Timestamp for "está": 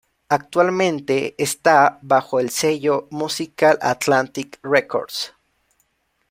1.37-1.99